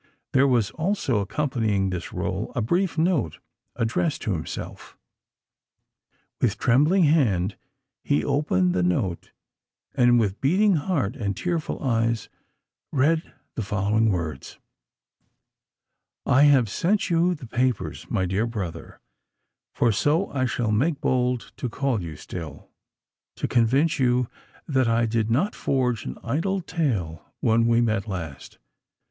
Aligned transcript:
There 0.33 0.47
was 0.47 0.71
also, 0.71 1.19
accompanying 1.19 1.91
this 1.91 2.11
roll, 2.11 2.51
a 2.55 2.61
brief 2.63 2.97
note 2.97 3.37
addressed 3.75 4.23
to 4.23 4.31
himself. 4.33 4.97
With 6.41 6.57
trembling 6.57 7.03
hand 7.03 7.55
he 8.03 8.25
opened 8.25 8.73
the 8.73 8.81
note, 8.81 9.31
and, 9.93 10.19
with 10.19 10.41
beating 10.41 10.77
heart 10.77 11.15
and 11.15 11.37
tearful 11.37 11.83
eyes, 11.83 12.29
read 12.91 13.31
the 13.53 13.61
following 13.61 14.09
words:— 14.09 14.57
"I 16.25 16.45
have 16.45 16.67
sent 16.67 17.11
you 17.11 17.35
the 17.35 17.45
papers, 17.45 18.07
my 18.09 18.25
dear 18.25 18.47
brother—for 18.47 19.91
so 19.91 20.31
I 20.31 20.45
shall 20.47 20.71
make 20.71 20.99
bold 20.99 21.51
to 21.57 21.69
call 21.69 22.01
you 22.01 22.15
still,—to 22.15 23.47
convince 23.47 23.99
you 23.99 24.27
that 24.67 24.87
I 24.87 25.05
did 25.05 25.29
not 25.29 25.53
forge 25.53 26.05
an 26.05 26.17
idle 26.23 26.59
tale 26.61 27.31
when 27.39 27.67
we 27.67 27.81
met 27.81 28.07
last. 28.07 28.57